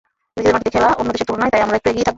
নিজেদের 0.37 0.53
মাটিতে 0.55 0.73
খেলা, 0.75 0.89
অন্য 0.99 1.09
দেশের 1.13 1.27
তুলনায় 1.29 1.51
তাই 1.53 1.65
আমরা 1.65 1.77
একটু 1.79 1.87
এগিয়েই 1.91 2.03
থাকব। 2.05 2.09